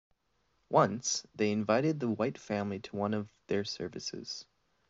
[0.71, 4.45] Once they invited the white family to one of their services.